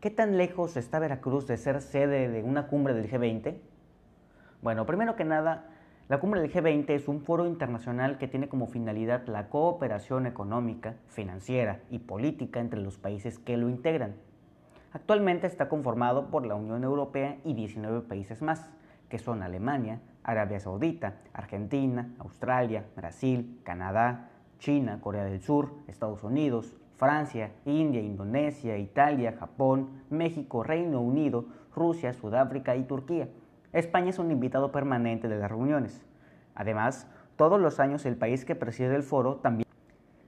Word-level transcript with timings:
¿Qué 0.00 0.08
tan 0.08 0.38
lejos 0.38 0.78
está 0.78 0.98
Veracruz 0.98 1.46
de 1.46 1.58
ser 1.58 1.82
sede 1.82 2.30
de 2.30 2.42
una 2.42 2.68
cumbre 2.68 2.94
del 2.94 3.10
G20? 3.10 3.58
Bueno, 4.62 4.86
primero 4.86 5.14
que 5.14 5.26
nada, 5.26 5.66
la 6.08 6.18
cumbre 6.20 6.40
del 6.40 6.50
G20 6.50 6.88
es 6.88 7.06
un 7.06 7.20
foro 7.20 7.44
internacional 7.44 8.16
que 8.16 8.26
tiene 8.26 8.48
como 8.48 8.66
finalidad 8.66 9.26
la 9.26 9.50
cooperación 9.50 10.24
económica, 10.24 10.94
financiera 11.08 11.80
y 11.90 11.98
política 11.98 12.60
entre 12.60 12.80
los 12.80 12.96
países 12.96 13.38
que 13.38 13.58
lo 13.58 13.68
integran. 13.68 14.14
Actualmente 14.94 15.46
está 15.46 15.68
conformado 15.68 16.30
por 16.30 16.46
la 16.46 16.54
Unión 16.54 16.82
Europea 16.82 17.36
y 17.44 17.52
19 17.52 18.00
países 18.08 18.40
más, 18.40 18.70
que 19.10 19.18
son 19.18 19.42
Alemania, 19.42 20.00
Arabia 20.22 20.60
Saudita, 20.60 21.16
Argentina, 21.34 22.14
Australia, 22.20 22.86
Brasil, 22.96 23.60
Canadá, 23.64 24.30
China, 24.60 24.98
Corea 25.02 25.24
del 25.24 25.42
Sur, 25.42 25.74
Estados 25.88 26.24
Unidos, 26.24 26.74
Francia, 27.00 27.50
India, 27.64 28.00
Indonesia, 28.02 28.76
Italia, 28.76 29.34
Japón, 29.40 30.02
México, 30.10 30.62
Reino 30.62 31.00
Unido, 31.00 31.46
Rusia, 31.74 32.12
Sudáfrica 32.12 32.76
y 32.76 32.84
Turquía. 32.84 33.30
España 33.72 34.10
es 34.10 34.18
un 34.18 34.30
invitado 34.30 34.70
permanente 34.70 35.26
de 35.26 35.38
las 35.38 35.50
reuniones. 35.50 36.04
Además, 36.54 37.06
todos 37.36 37.58
los 37.58 37.80
años 37.80 38.04
el 38.04 38.16
país 38.16 38.44
que 38.44 38.54
preside 38.54 38.96
el 38.96 39.02
foro 39.02 39.36
también... 39.36 39.66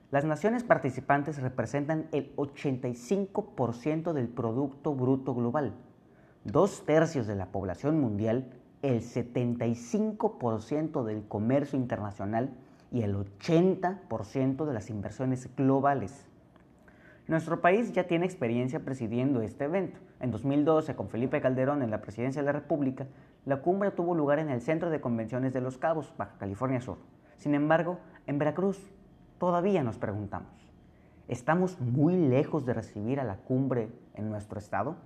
Las 0.09 0.25
naciones 0.25 0.63
participantes 0.63 1.39
representan 1.39 2.07
el 2.11 2.35
85% 2.37 4.11
del 4.11 4.29
Producto 4.29 4.95
Bruto 4.95 5.35
Global, 5.35 5.75
dos 6.43 6.87
tercios 6.87 7.27
de 7.27 7.35
la 7.35 7.51
población 7.51 8.01
mundial, 8.01 8.49
el 8.81 9.01
75% 9.01 11.03
del 11.03 11.27
comercio 11.27 11.77
internacional 11.77 12.49
y 12.91 13.03
el 13.03 13.15
80% 13.15 14.65
de 14.65 14.73
las 14.73 14.89
inversiones 14.89 15.55
globales. 15.55 16.25
Nuestro 17.25 17.61
país 17.61 17.93
ya 17.93 18.05
tiene 18.05 18.25
experiencia 18.25 18.81
presidiendo 18.81 19.41
este 19.41 19.63
evento. 19.63 19.97
En 20.19 20.31
2012, 20.31 20.93
con 20.95 21.07
Felipe 21.07 21.39
Calderón 21.39 21.81
en 21.81 21.89
la 21.89 22.01
presidencia 22.01 22.41
de 22.41 22.45
la 22.45 22.51
República, 22.51 23.07
la 23.45 23.61
cumbre 23.61 23.91
tuvo 23.91 24.13
lugar 24.13 24.39
en 24.39 24.49
el 24.49 24.61
Centro 24.61 24.89
de 24.89 24.99
Convenciones 24.99 25.53
de 25.53 25.61
Los 25.61 25.77
Cabos, 25.77 26.13
Baja 26.17 26.35
California 26.37 26.81
Sur. 26.81 26.97
Sin 27.37 27.55
embargo, 27.55 27.99
en 28.27 28.39
Veracruz 28.39 28.91
todavía 29.37 29.83
nos 29.83 29.97
preguntamos, 29.97 30.69
¿estamos 31.29 31.79
muy 31.79 32.17
lejos 32.17 32.65
de 32.65 32.73
recibir 32.73 33.21
a 33.21 33.23
la 33.23 33.37
cumbre 33.37 33.89
en 34.15 34.29
nuestro 34.29 34.59
estado? 34.59 34.97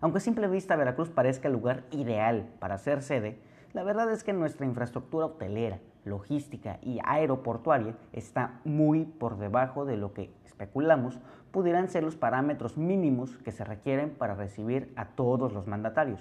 Aunque 0.00 0.18
a 0.18 0.22
simple 0.22 0.48
vista 0.48 0.76
Veracruz 0.76 1.10
parezca 1.10 1.48
el 1.48 1.54
lugar 1.54 1.84
ideal 1.90 2.48
para 2.58 2.78
ser 2.78 3.02
sede, 3.02 3.38
la 3.74 3.82
verdad 3.82 4.10
es 4.10 4.24
que 4.24 4.32
nuestra 4.32 4.64
infraestructura 4.64 5.26
hotelera, 5.26 5.78
logística 6.04 6.78
y 6.82 6.98
aeroportuaria 7.04 7.94
está 8.12 8.60
muy 8.64 9.04
por 9.04 9.38
debajo 9.38 9.84
de 9.84 9.96
lo 9.96 10.12
que 10.12 10.30
especulamos 10.44 11.18
pudieran 11.50 11.88
ser 11.88 12.04
los 12.04 12.16
parámetros 12.16 12.76
mínimos 12.76 13.36
que 13.38 13.52
se 13.52 13.64
requieren 13.64 14.10
para 14.10 14.34
recibir 14.34 14.92
a 14.96 15.06
todos 15.06 15.52
los 15.52 15.66
mandatarios. 15.66 16.20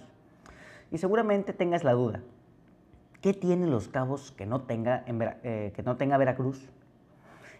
Y 0.91 0.97
seguramente 0.97 1.53
tengas 1.53 1.83
la 1.83 1.93
duda, 1.93 2.21
¿qué 3.21 3.33
tiene 3.33 3.67
los 3.67 3.87
cabos 3.87 4.31
que 4.31 4.45
no 4.45 4.61
tenga, 4.61 5.03
eh, 5.07 5.71
que 5.75 5.83
no 5.83 5.97
tenga 5.97 6.17
Veracruz? 6.17 6.69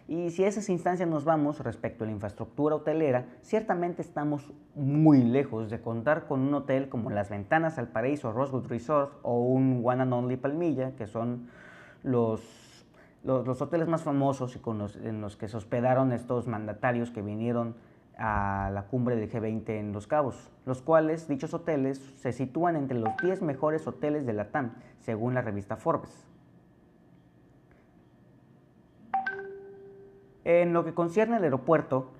Y 0.08 0.30
si 0.30 0.42
a 0.42 0.48
esas 0.48 0.68
instancias 0.68 1.08
nos 1.08 1.24
vamos 1.24 1.60
respecto 1.60 2.02
a 2.02 2.06
la 2.08 2.12
infraestructura 2.12 2.74
hotelera, 2.74 3.26
ciertamente 3.42 4.02
estamos 4.02 4.52
muy 4.74 5.22
lejos 5.22 5.70
de 5.70 5.80
contar 5.80 6.26
con 6.26 6.40
un 6.40 6.52
hotel 6.52 6.88
como 6.88 7.10
Las 7.10 7.30
Ventanas 7.30 7.78
al 7.78 7.86
Paraíso 7.86 8.32
Rosewood 8.32 8.66
Resort 8.66 9.12
o 9.22 9.40
un 9.40 9.82
One 9.84 10.02
and 10.02 10.12
Only 10.12 10.36
Palmilla, 10.36 10.96
que 10.96 11.06
son 11.06 11.48
los, 12.02 12.40
hoteles 13.24 13.88
más 13.88 14.02
famosos 14.02 14.56
y 14.56 14.58
con 14.58 14.78
los, 14.78 14.96
en 14.96 15.20
los 15.20 15.36
que 15.36 15.48
se 15.48 15.56
hospedaron 15.56 16.12
estos 16.12 16.46
mandatarios 16.46 17.10
que 17.10 17.22
vinieron 17.22 17.74
a 18.18 18.70
la 18.72 18.82
cumbre 18.82 19.16
del 19.16 19.30
G20 19.30 19.68
en 19.70 19.92
Los 19.92 20.06
Cabos, 20.06 20.50
los 20.66 20.82
cuales, 20.82 21.26
dichos 21.26 21.54
hoteles, 21.54 21.98
se 22.16 22.32
sitúan 22.32 22.76
entre 22.76 22.98
los 22.98 23.16
10 23.22 23.42
mejores 23.42 23.86
hoteles 23.86 24.26
de 24.26 24.34
la 24.34 24.50
TAM, 24.50 24.74
según 25.00 25.34
la 25.34 25.40
revista 25.40 25.76
Forbes. 25.76 26.26
En 30.44 30.72
lo 30.72 30.84
que 30.84 30.92
concierne 30.92 31.36
al 31.36 31.44
aeropuerto, 31.44 32.10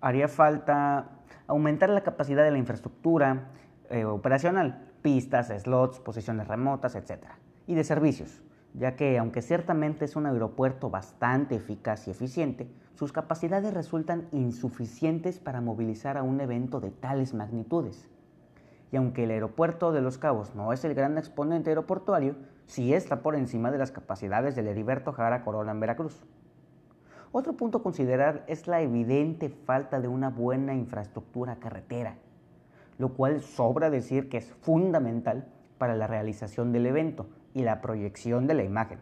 haría 0.00 0.28
falta 0.28 1.10
aumentar 1.46 1.90
la 1.90 2.02
capacidad 2.02 2.44
de 2.44 2.50
la 2.50 2.58
infraestructura 2.58 3.48
eh, 3.90 4.04
operacional, 4.04 4.88
pistas, 5.02 5.48
slots, 5.48 6.00
posiciones 6.00 6.48
remotas, 6.48 6.94
etc. 6.94 7.26
Y 7.66 7.74
de 7.74 7.84
servicios, 7.84 8.42
ya 8.74 8.96
que 8.96 9.18
aunque 9.18 9.42
ciertamente 9.42 10.04
es 10.04 10.16
un 10.16 10.26
aeropuerto 10.26 10.90
bastante 10.90 11.56
eficaz 11.56 12.06
y 12.06 12.10
eficiente, 12.10 12.70
sus 12.94 13.12
capacidades 13.12 13.74
resultan 13.74 14.28
insuficientes 14.32 15.38
para 15.38 15.60
movilizar 15.60 16.16
a 16.16 16.22
un 16.22 16.40
evento 16.40 16.80
de 16.80 16.90
tales 16.90 17.34
magnitudes. 17.34 18.08
Y 18.90 18.96
aunque 18.96 19.24
el 19.24 19.30
aeropuerto 19.30 19.92
de 19.92 20.00
Los 20.00 20.18
Cabos 20.18 20.54
no 20.54 20.72
es 20.72 20.84
el 20.84 20.94
gran 20.94 21.18
exponente 21.18 21.70
aeroportuario, 21.70 22.36
sí 22.66 22.94
está 22.94 23.22
por 23.22 23.36
encima 23.36 23.70
de 23.70 23.78
las 23.78 23.92
capacidades 23.92 24.56
del 24.56 24.68
Heriberto 24.68 25.12
Jara 25.12 25.42
Corona 25.42 25.72
en 25.72 25.80
Veracruz. 25.80 26.24
Otro 27.30 27.52
punto 27.52 27.78
a 27.78 27.82
considerar 27.82 28.44
es 28.46 28.66
la 28.66 28.80
evidente 28.80 29.50
falta 29.50 30.00
de 30.00 30.08
una 30.08 30.30
buena 30.30 30.74
infraestructura 30.74 31.56
carretera, 31.56 32.16
lo 32.96 33.10
cual 33.10 33.42
sobra 33.42 33.90
decir 33.90 34.30
que 34.30 34.38
es 34.38 34.50
fundamental 34.62 35.46
para 35.76 35.94
la 35.94 36.06
realización 36.06 36.72
del 36.72 36.86
evento 36.86 37.26
y 37.54 37.62
la 37.62 37.80
proyección 37.80 38.46
de 38.46 38.54
la 38.54 38.64
imagen. 38.64 39.00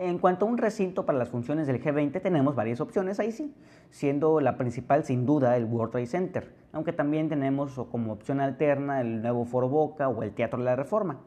En 0.00 0.18
cuanto 0.18 0.46
a 0.46 0.48
un 0.48 0.56
recinto 0.56 1.04
para 1.04 1.18
las 1.18 1.28
funciones 1.28 1.66
del 1.66 1.82
G20, 1.82 2.22
tenemos 2.22 2.54
varias 2.54 2.80
opciones 2.80 3.20
ahí 3.20 3.32
sí, 3.32 3.54
siendo 3.90 4.40
la 4.40 4.56
principal 4.56 5.04
sin 5.04 5.26
duda 5.26 5.58
el 5.58 5.66
World 5.66 5.92
Trade 5.92 6.06
Center, 6.06 6.54
aunque 6.72 6.94
también 6.94 7.28
tenemos 7.28 7.74
como 7.90 8.14
opción 8.14 8.40
alterna 8.40 9.02
el 9.02 9.20
nuevo 9.20 9.44
Foro 9.44 9.68
Boca 9.68 10.08
o 10.08 10.22
el 10.22 10.32
Teatro 10.32 10.58
de 10.58 10.64
la 10.64 10.74
Reforma. 10.74 11.20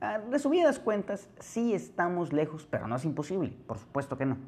Ah, 0.00 0.20
resumidas 0.30 0.78
cuentas, 0.78 1.28
sí 1.38 1.74
estamos 1.74 2.32
lejos, 2.32 2.66
pero 2.70 2.88
no 2.88 2.96
es 2.96 3.04
imposible, 3.04 3.52
por 3.66 3.76
supuesto 3.76 4.16
que 4.16 4.24
no. 4.24 4.38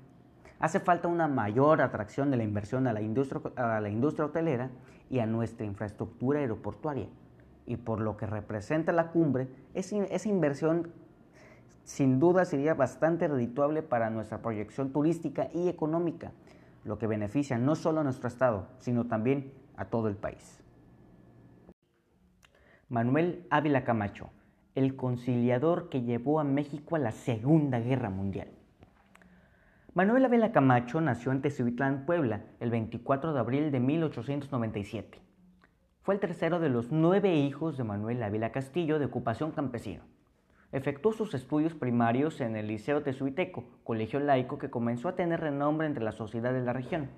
Hace 0.58 0.80
falta 0.80 1.08
una 1.08 1.28
mayor 1.28 1.82
atracción 1.82 2.30
de 2.30 2.38
la 2.38 2.44
inversión 2.44 2.86
a 2.86 2.94
la 2.94 3.02
industria, 3.02 3.42
a 3.56 3.78
la 3.78 3.90
industria 3.90 4.24
hotelera 4.24 4.70
y 5.10 5.18
a 5.18 5.26
nuestra 5.26 5.66
infraestructura 5.66 6.40
aeroportuaria. 6.40 7.08
Y 7.66 7.76
por 7.76 8.00
lo 8.00 8.16
que 8.16 8.26
representa 8.26 8.92
la 8.92 9.10
cumbre, 9.10 9.48
esa 9.74 10.28
inversión 10.28 10.92
sin 11.84 12.18
duda 12.18 12.44
sería 12.44 12.74
bastante 12.74 13.28
redituable 13.28 13.82
para 13.82 14.10
nuestra 14.10 14.42
proyección 14.42 14.92
turística 14.92 15.48
y 15.52 15.68
económica, 15.68 16.32
lo 16.84 16.98
que 16.98 17.06
beneficia 17.06 17.58
no 17.58 17.74
solo 17.74 18.00
a 18.00 18.04
nuestro 18.04 18.28
estado, 18.28 18.68
sino 18.78 19.06
también 19.06 19.52
a 19.76 19.86
todo 19.86 20.08
el 20.08 20.16
país. 20.16 20.60
Manuel 22.88 23.46
Ávila 23.50 23.84
Camacho 23.84 24.30
el 24.74 24.96
conciliador 24.96 25.88
que 25.88 26.02
llevó 26.02 26.40
a 26.40 26.44
México 26.44 26.96
a 26.96 26.98
la 26.98 27.12
Segunda 27.12 27.78
Guerra 27.78 28.10
Mundial. 28.10 28.48
Manuel 29.94 30.24
Ávila 30.24 30.50
Camacho 30.50 31.00
nació 31.00 31.30
en 31.30 31.40
Tezuitlán, 31.40 32.04
Puebla, 32.06 32.42
el 32.58 32.70
24 32.70 33.32
de 33.32 33.38
abril 33.38 33.70
de 33.70 33.78
1897. 33.78 35.23
Fue 36.04 36.12
el 36.12 36.20
tercero 36.20 36.60
de 36.60 36.68
los 36.68 36.92
nueve 36.92 37.34
hijos 37.34 37.78
de 37.78 37.84
Manuel 37.84 38.22
Ávila 38.22 38.52
Castillo 38.52 38.98
de 38.98 39.06
ocupación 39.06 39.52
campesino. 39.52 40.02
Efectuó 40.70 41.14
sus 41.14 41.32
estudios 41.32 41.72
primarios 41.72 42.42
en 42.42 42.56
el 42.56 42.66
Liceo 42.66 43.02
Tezuiteco, 43.02 43.64
colegio 43.84 44.20
laico 44.20 44.58
que 44.58 44.68
comenzó 44.68 45.08
a 45.08 45.16
tener 45.16 45.40
renombre 45.40 45.86
entre 45.86 46.04
la 46.04 46.12
sociedad 46.12 46.52
de 46.52 46.60
la 46.60 46.74
región. 46.74 47.08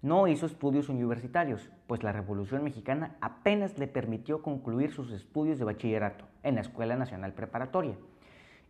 No 0.00 0.28
hizo 0.28 0.46
estudios 0.46 0.88
universitarios, 0.88 1.68
pues 1.86 2.02
la 2.02 2.12
Revolución 2.12 2.64
Mexicana 2.64 3.16
apenas 3.20 3.76
le 3.76 3.86
permitió 3.86 4.40
concluir 4.40 4.92
sus 4.92 5.12
estudios 5.12 5.58
de 5.58 5.66
bachillerato 5.66 6.24
en 6.42 6.54
la 6.54 6.62
Escuela 6.62 6.96
Nacional 6.96 7.34
Preparatoria. 7.34 7.96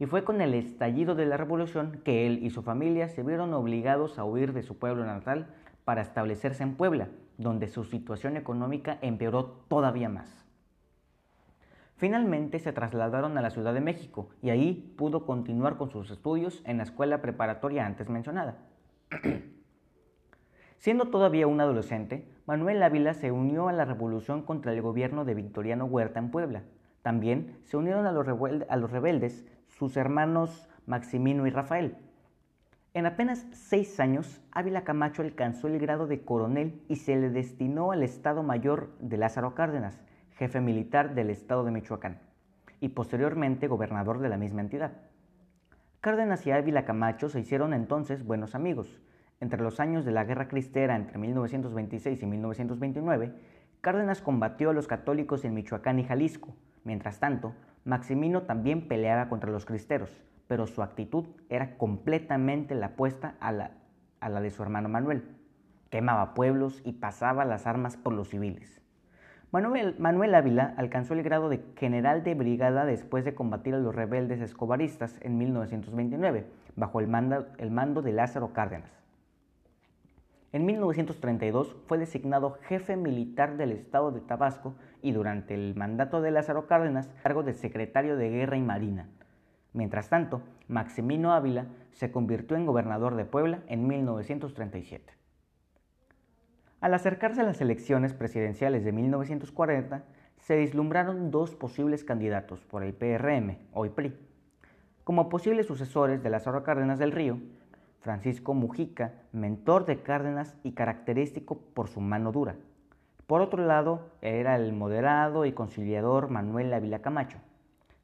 Y 0.01 0.07
fue 0.07 0.25
con 0.25 0.41
el 0.41 0.55
estallido 0.55 1.15
de 1.15 1.27
la 1.27 1.37
Revolución 1.37 2.01
que 2.05 2.27
él 2.27 2.41
y 2.43 2.51
su 2.51 2.65
familia 2.65 3.09
se 3.09 3.23
vieron 3.23 3.55
obligados 3.55 4.19
a 4.19 4.25
huir 4.25 4.55
de 4.55 4.65
su 4.65 4.77
pueblo 4.77 5.05
natal 5.07 5.55
para 5.85 6.03
establecerse 6.03 6.65
en 6.65 6.75
Puebla, 6.75 7.11
donde 7.43 7.69
su 7.69 7.85
situación 7.85 8.37
económica 8.37 8.99
empeoró 9.03 9.65
todavía 9.69 10.09
más. 10.09 10.43
Finalmente 11.97 12.59
se 12.59 12.73
trasladaron 12.73 13.39
a 13.39 13.43
la 13.43 13.51
Ciudad 13.51 13.75
de 13.75 13.81
México 13.81 14.31
y 14.43 14.51
ahí 14.51 14.93
pudo 14.97 15.25
continuar 15.25 15.77
con 15.77 15.91
sus 15.91 16.11
estudios 16.11 16.63
en 16.65 16.79
la 16.79 16.83
escuela 16.83 17.23
preparatoria 17.23 17.87
antes 17.87 18.09
mencionada. 18.09 18.57
Siendo 20.79 21.11
todavía 21.11 21.47
un 21.47 21.61
adolescente, 21.61 22.27
Manuel 22.45 22.83
Ávila 22.83 23.15
se 23.15 23.31
unió 23.31 23.69
a 23.69 23.73
la 23.73 23.85
revolución 23.85 24.43
contra 24.43 24.73
el 24.73 24.83
gobierno 24.83 25.25
de 25.25 25.35
Victoriano 25.35 25.85
Huerta 25.85 26.19
en 26.19 26.33
Puebla. 26.33 26.65
También 27.03 27.57
se 27.63 27.77
unieron 27.77 28.05
a 28.05 28.11
los, 28.11 28.91
rebeldes 28.91 29.47
sus 29.69 29.97
hermanos 29.97 30.69
Maximino 30.87 31.47
y 31.47 31.51
Rafael. 31.51 31.97
En 32.95 33.07
apenas 33.07 33.47
seis 33.53 34.01
años, 34.01 34.43
Ávila 34.51 34.85
Camacho 34.85 35.23
alcanzó 35.23 35.67
el 35.67 35.79
grado 35.79 36.07
de 36.07 36.23
coronel 36.23 36.83
y 36.89 36.97
se 36.97 37.17
le 37.17 37.31
destinó 37.31 37.91
al 37.91 38.03
Estado 38.03 38.43
Mayor 38.43 38.91
de 39.01 39.17
Lázaro 39.17 39.55
Cárdenas, 39.55 39.99
jefe 40.33 40.61
militar 40.61 41.15
del 41.15 41.31
Estado 41.31 41.65
de 41.65 41.71
Michoacán, 41.71 42.21
y 42.81 42.91
posteriormente 42.91 43.67
gobernador 43.67 44.19
de 44.19 44.29
la 44.29 44.37
misma 44.37 44.61
entidad. 44.61 44.93
Cárdenas 46.03 46.47
y 46.47 46.51
Ávila 46.51 46.85
Camacho 46.85 47.31
se 47.31 47.41
hicieron 47.41 47.73
entonces 47.73 48.27
buenos 48.27 48.55
amigos, 48.55 49.01
entre 49.43 49.63
los 49.63 49.81
años 49.81 50.05
de 50.05 50.13
la 50.13 50.25
Guerra 50.25 50.47
Cristera 50.47 50.95
entre 50.95 51.19
1926 51.19 52.23
y 52.23 52.27
1929, 52.27 53.33
Cárdenas 53.81 54.21
combatió 54.21 54.71
a 54.71 54.73
los 54.73 54.87
católicos 54.87 55.45
en 55.45 55.55
Michoacán 55.55 55.99
y 55.99 56.05
Jalisco. 56.05 56.55
Mientras 56.85 57.19
tanto, 57.19 57.55
Maximino 57.85 58.43
también 58.43 58.87
peleaba 58.87 59.29
contra 59.29 59.51
los 59.51 59.65
cristeros, 59.65 60.23
pero 60.49 60.67
su 60.67 60.83
actitud 60.83 61.27
era 61.49 61.77
completamente 61.77 62.75
la 62.75 62.89
opuesta 62.89 63.35
a 63.41 63.53
la, 63.53 64.41
de 64.41 64.51
su 64.51 64.63
hermano 64.63 64.89
Manuel. 64.89 65.25
Quemaba 65.91 66.35
pueblos 66.35 66.81
y 66.85 66.93
pasaba 66.93 67.45
las 67.45 67.67
armas 67.67 67.97
por 67.97 68.13
los 68.13 68.29
civiles. 68.29 68.81
Manuel, 69.51 70.35
Ávila 70.35 70.73
alcanzó 70.79 71.13
el 71.13 71.23
grado 71.23 71.51
de 71.51 71.63
general 71.77 72.25
de 72.25 72.35
brigada 72.35 72.87
después 72.87 73.25
de 73.25 73.35
combatir 73.35 73.75
a 73.75 73.79
los 73.79 73.95
rebeldes 73.95 74.41
escobaristas 74.41 75.19
en 75.21 75.37
1929, 75.37 76.47
bajo 76.75 77.01
el 77.01 77.09
el 77.59 77.71
mando 77.71 78.01
de 78.01 78.13
Lázaro 78.13 78.55
Cárdenas. 78.55 79.03
En 80.53 80.67
1932 80.67 81.77
fue 81.87 81.97
designado 81.97 82.59
jefe 82.69 82.95
militar 82.97 83.57
del 83.57 83.73
estado 83.73 84.13
de 84.13 84.21
Tabasco 84.21 84.75
y 85.01 85.13
durante 85.13 85.55
el 85.55 85.75
mandato 85.75 86.21
de 86.21 86.31
Lázaro 86.31 86.67
Cárdenas 86.67 87.09
cargo 87.23 87.43
de 87.43 87.55
secretario 87.55 88.17
de 88.17 88.29
Guerra 88.29 88.59
y 88.59 88.63
Marina. 88.63 89.09
Mientras 89.73 90.09
tanto, 90.09 90.43
Maximino 90.69 91.33
Ávila 91.33 91.67
se 91.93 92.11
convirtió 92.11 92.57
en 92.57 92.67
gobernador 92.67 93.15
de 93.17 93.25
Puebla 93.25 93.61
en 93.69 93.87
1937. 93.87 95.15
Al 96.81 96.95
acercarse 96.95 97.41
a 97.41 97.45
las 97.45 97.61
elecciones 97.61 98.13
presidenciales 98.13 98.85
de 98.85 98.93
1940, 98.93 100.05
se 100.39 100.57
vislumbraron 100.57 101.31
dos 101.31 101.55
posibles 101.55 102.05
candidatos 102.05 102.65
por 102.65 102.83
el 102.83 102.93
PRM, 102.93 103.57
hoy 103.73 103.91
PRI. 103.91 104.15
Como 105.05 105.29
posibles 105.29 105.67
sucesores 105.67 106.23
de 106.23 106.31
Lázaro 106.31 106.65
Cárdenas 106.65 106.99
del 106.99 107.13
Río, 107.13 107.39
Francisco 108.01 108.53
Mujica, 108.53 109.13
mentor 109.31 109.87
de 109.87 110.03
Cárdenas 110.03 110.57
y 110.65 110.73
característico 110.73 111.59
por 111.73 111.89
su 111.89 112.01
mano 112.01 112.33
dura. 112.33 112.57
Por 113.29 113.41
otro 113.41 113.65
lado, 113.65 114.11
era 114.21 114.57
el 114.57 114.73
moderado 114.73 115.47
y 115.47 115.53
conciliador 115.53 116.29
Manuel 116.29 116.75
Ávila 116.75 116.99
Camacho. 116.99 117.39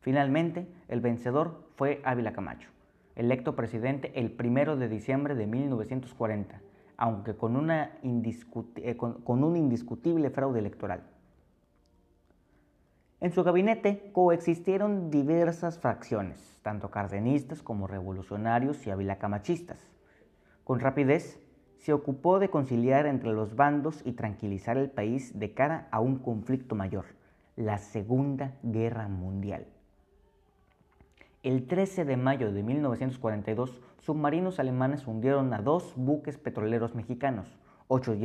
Finalmente, 0.00 0.68
el 0.88 1.00
vencedor 1.00 1.68
fue 1.76 2.00
Ávila 2.04 2.32
Camacho, 2.32 2.70
electo 3.16 3.56
presidente 3.56 4.12
el 4.14 4.36
1 4.38 4.76
de 4.76 4.88
diciembre 4.88 5.34
de 5.34 5.46
1940 5.46 6.60
aunque 6.98 7.30
eh, 7.30 8.96
con, 8.96 9.44
un 9.44 9.56
indiscutible 9.56 10.30
fraude 10.30 10.58
electoral. 10.58 11.04
En 13.20 13.32
su 13.32 13.42
gabinete 13.42 14.10
coexistieron 14.12 15.10
diversas 15.10 15.78
fracciones, 15.78 16.58
tanto 16.62 16.90
cardenistas 16.90 17.62
como 17.62 17.86
revolucionarios 17.86 18.84
y 18.86 18.90
avilacamachistas. 18.90 19.88
Con 20.64 20.80
rapidez, 20.80 21.40
se 21.78 21.92
ocupó 21.92 22.40
de 22.40 22.50
conciliar 22.50 23.06
entre 23.06 23.32
los 23.32 23.54
bandos 23.54 24.02
y 24.04 24.12
tranquilizar 24.12 24.76
el 24.76 24.90
país 24.90 25.38
de 25.38 25.54
cara 25.54 25.86
a 25.92 26.00
un 26.00 26.18
conflicto 26.18 26.74
mayor, 26.74 27.06
la 27.54 27.78
Segunda 27.78 28.56
Guerra 28.64 29.06
Mundial. 29.06 29.66
El 31.44 31.68
13 31.68 32.04
de 32.04 32.16
mayo 32.16 32.50
de 32.50 32.64
1942, 32.64 33.80
submarinos 34.00 34.58
alemanes 34.58 35.06
hundieron 35.06 35.54
a 35.54 35.58
dos 35.58 35.92
buques 35.94 36.36
petroleros 36.36 36.96
mexicanos. 36.96 37.56
Ocho, 37.86 38.16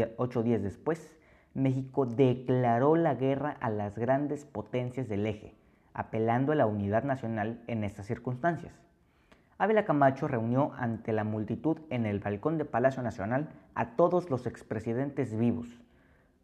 días 0.41 0.63
después, 0.63 1.15
México 1.53 2.07
declaró 2.07 2.95
la 2.95 3.13
guerra 3.13 3.55
a 3.61 3.69
las 3.69 3.99
grandes 3.99 4.45
potencias 4.45 5.07
del 5.07 5.27
eje, 5.27 5.53
apelando 5.93 6.53
a 6.53 6.55
la 6.55 6.65
unidad 6.65 7.03
nacional 7.03 7.61
en 7.67 7.83
estas 7.83 8.07
circunstancias. 8.07 8.73
Ávila 9.59 9.85
Camacho 9.85 10.27
reunió 10.27 10.73
ante 10.75 11.13
la 11.13 11.23
multitud 11.23 11.77
en 11.91 12.07
el 12.07 12.17
balcón 12.17 12.57
de 12.57 12.65
Palacio 12.65 13.03
Nacional 13.03 13.49
a 13.75 13.95
todos 13.95 14.31
los 14.31 14.47
expresidentes 14.47 15.37
vivos. 15.37 15.67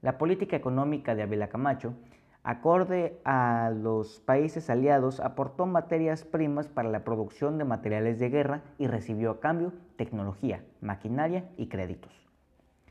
La 0.04 0.20
política 0.20 0.56
económica 0.56 1.16
de 1.16 1.24
Ávila 1.24 1.50
Camacho 1.50 1.96
acorde 2.44 3.20
a 3.26 3.72
los 3.76 4.20
países 4.22 4.70
aliados, 4.70 5.20
aportó 5.20 5.66
materias 5.66 6.24
primas 6.24 6.68
para 6.68 6.90
la 6.90 7.04
producción 7.04 7.58
de 7.58 7.66
materiales 7.66 8.20
de 8.20 8.30
guerra 8.30 8.62
y 8.78 8.88
recibió 8.88 9.32
a 9.32 9.40
cambio 9.40 9.74
tecnología, 9.98 10.64
maquinaria 10.82 11.50
y 11.58 11.68
créditos. 11.68 12.14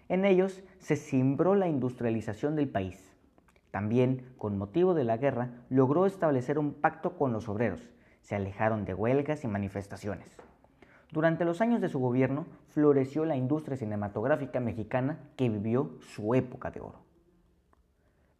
En 0.08 0.24
ellos 0.24 0.62
se 0.78 0.96
cimbró 0.96 1.54
la 1.54 1.68
industrialización 1.68 2.56
del 2.56 2.68
país. 2.68 3.14
También, 3.70 4.32
con 4.38 4.56
motivo 4.56 4.94
de 4.94 5.04
la 5.04 5.18
guerra, 5.18 5.50
logró 5.68 6.06
establecer 6.06 6.58
un 6.58 6.72
pacto 6.72 7.16
con 7.18 7.32
los 7.32 7.48
obreros. 7.48 7.90
Se 8.22 8.34
alejaron 8.34 8.84
de 8.84 8.94
huelgas 8.94 9.44
y 9.44 9.48
manifestaciones. 9.48 10.34
Durante 11.10 11.44
los 11.44 11.60
años 11.60 11.80
de 11.80 11.88
su 11.88 11.98
gobierno 11.98 12.46
floreció 12.68 13.24
la 13.24 13.36
industria 13.36 13.76
cinematográfica 13.76 14.60
mexicana 14.60 15.18
que 15.36 15.48
vivió 15.48 15.90
su 16.00 16.34
época 16.34 16.70
de 16.70 16.80
oro. 16.80 17.07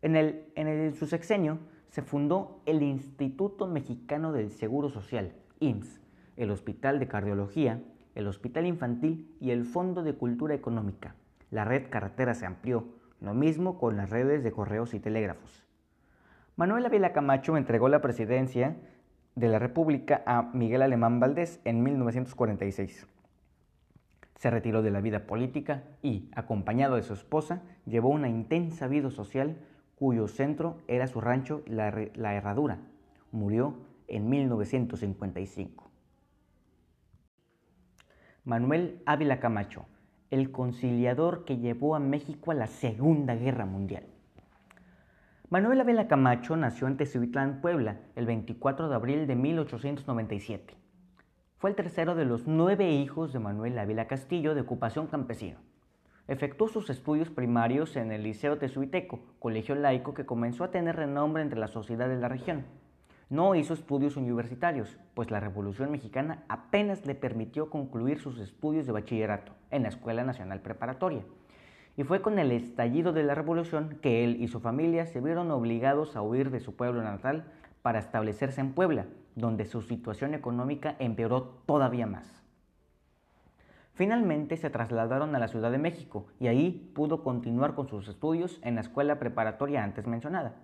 En, 0.01 0.15
el, 0.15 0.95
su 0.95 1.07
sexenio 1.07 1.59
se 1.89 2.03
fundó 2.03 2.61
el 2.67 2.83
Instituto 2.83 3.67
Mexicano 3.67 4.33
del 4.33 4.51
Seguro 4.53 4.91
Social, 4.91 5.33
IMSS, 5.59 6.01
el 6.37 6.53
Hospital 6.53 7.01
de 7.01 7.09
Cardiología, 7.09 7.83
el 8.15 8.29
Hospital 8.29 8.67
Infantil 8.67 9.35
y 9.41 9.51
el 9.51 9.65
Fondo 9.65 10.05
de 10.05 10.15
Cultura 10.15 10.55
Económica. 10.55 11.17
La 11.51 11.65
red 11.65 11.91
carretera 11.91 12.35
se 12.35 12.47
amplió, 12.47 12.85
lo 13.21 13.35
mismo 13.35 13.77
con 13.79 13.97
las 13.97 14.11
redes 14.11 14.45
de 14.45 14.53
correos 14.53 14.95
y 14.95 15.01
telégrafos. 15.01 15.65
Manuel 16.55 16.87
Ávila 16.87 17.13
Camacho 17.13 17.57
entregó 17.57 17.89
la 17.89 18.01
presidencia 18.01 18.77
de 19.35 19.49
la 19.49 19.59
República 19.59 20.23
a 20.27 20.43
Miguel 20.43 20.83
Alemán 20.83 21.19
Valdés 21.19 21.61
en 21.65 21.83
1946. 21.83 23.07
Se 24.37 24.51
retiró 24.51 24.83
de 24.83 24.93
la 24.93 25.01
vida 25.01 25.27
política 25.27 25.83
y, 26.03 26.31
acompañado 26.37 26.95
de 26.95 27.03
su 27.03 27.15
esposa, 27.15 27.63
llevó 27.87 28.11
una 28.11 28.29
intensa 28.29 28.87
vida 28.87 29.11
social 29.11 29.59
cuyo 29.99 30.29
centro 30.29 30.79
era 30.87 31.07
su 31.07 31.21
rancho 31.21 31.63
La, 31.67 31.89
Herradura. 32.35 32.79
Murió 33.33 33.75
en 34.07 34.29
1955. 34.29 35.91
Manuel 38.45 39.03
Ávila 39.05 39.41
Camacho, 39.41 39.87
el 40.31 40.53
conciliador 40.53 41.45
que 41.45 41.59
llevó 41.59 41.97
a 41.97 41.99
México 42.01 42.53
a 42.53 42.55
la 42.55 42.69
Segunda 42.69 43.35
Guerra 43.35 43.67
Mundial. 43.67 44.05
Manuel 45.51 45.81
Ávila 45.81 46.09
Camacho 46.09 46.57
nació 46.57 46.87
en 46.87 46.97
Tezuitlán, 46.97 47.61
Puebla, 47.61 48.01
el 48.15 48.27
24 48.27 48.89
de 48.89 48.95
abril 48.95 49.27
de 49.27 49.35
1897. 49.35 50.75
Fue 51.59 51.71
el 51.71 51.77
tercero 51.77 52.15
de 52.15 52.25
los 52.25 52.47
nueve 52.47 52.91
hijos 52.93 53.33
de 53.33 53.41
Manuel 53.41 53.79
Ávila 53.79 54.07
Castillo 54.07 54.55
de 54.55 54.61
ocupación 54.61 55.09
campesino. 55.09 55.59
Efectuó 56.29 56.69
sus 56.69 56.91
estudios 56.91 57.31
primarios 57.31 57.97
en 57.97 58.13
el 58.13 58.23
Liceo 58.23 58.59
Tezuiteco, 58.59 59.21
colegio 59.39 59.75
laico 59.75 60.13
que 60.13 60.27
comenzó 60.27 60.63
a 60.63 60.71
tener 60.71 60.95
renombre 60.95 61.43
entre 61.43 61.59
la 61.59 61.69
sociedad 61.69 62.07
de 62.07 62.19
la 62.19 62.29
región. 62.29 62.67
No 63.31 63.55
hizo 63.55 63.73
estudios 63.73 64.19
universitarios, 64.19 64.99
pues 65.15 65.31
la 65.31 65.41
Revolución 65.41 65.91
Mexicana 65.91 66.45
apenas 66.51 67.07
le 67.07 67.15
permitió 67.15 67.71
concluir 67.71 68.21
sus 68.21 68.39
estudios 68.41 68.85
de 68.85 68.93
bachillerato 68.93 69.53
en 69.71 69.85
la 69.85 69.89
Escuela 69.89 70.23
Nacional 70.23 70.61
Preparatoria. 70.61 71.23
Y 71.97 72.05
fue 72.05 72.21
con 72.21 72.39
el 72.39 72.53
estallido 72.53 73.15
de 73.15 73.23
la 73.23 73.35
Revolución 73.35 73.99
que 74.03 74.23
él 74.23 74.37
y 74.39 74.49
su 74.49 74.61
familia 74.61 75.07
se 75.07 75.23
vieron 75.23 75.51
obligados 75.51 76.15
a 76.15 76.21
huir 76.21 76.51
de 76.51 76.61
su 76.61 76.77
pueblo 76.77 77.03
natal 77.03 77.47
para 77.81 78.01
establecerse 78.01 78.61
en 78.61 78.75
Puebla, 78.75 79.07
donde 79.35 79.65
su 79.65 79.81
situación 79.81 80.35
económica 80.35 80.95
empeoró 80.99 81.63
todavía 81.65 82.07
más. 82.07 82.39
Finalmente 83.99 84.57
se 84.57 84.71
trasladaron 84.71 85.35
a 85.35 85.41
la 85.41 85.49
Ciudad 85.49 85.73
de 85.73 85.79
México 85.79 86.29
y 86.39 86.47
ahí 86.47 86.89
pudo 86.95 87.25
continuar 87.25 87.75
con 87.75 87.89
sus 87.89 88.07
estudios 88.07 88.61
en 88.63 88.77
la 88.77 88.83
escuela 88.83 89.19
preparatoria 89.19 89.83
antes 89.83 90.07
mencionada. 90.07 90.55